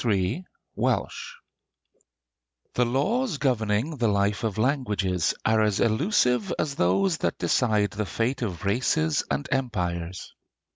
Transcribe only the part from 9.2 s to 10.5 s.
and empires.